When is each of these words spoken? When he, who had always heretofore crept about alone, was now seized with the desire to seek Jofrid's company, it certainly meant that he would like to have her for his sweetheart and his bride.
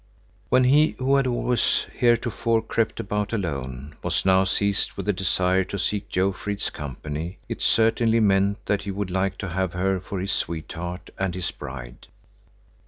When 0.49 0.63
he, 0.63 0.95
who 0.97 1.17
had 1.17 1.27
always 1.27 1.85
heretofore 1.95 2.63
crept 2.63 2.99
about 2.99 3.31
alone, 3.33 3.93
was 4.01 4.25
now 4.25 4.45
seized 4.45 4.93
with 4.93 5.05
the 5.05 5.13
desire 5.13 5.63
to 5.65 5.77
seek 5.77 6.09
Jofrid's 6.09 6.71
company, 6.71 7.37
it 7.47 7.61
certainly 7.61 8.19
meant 8.19 8.65
that 8.65 8.81
he 8.81 8.89
would 8.89 9.11
like 9.11 9.37
to 9.37 9.49
have 9.49 9.73
her 9.73 9.99
for 9.99 10.19
his 10.19 10.31
sweetheart 10.31 11.11
and 11.19 11.35
his 11.35 11.51
bride. 11.51 12.07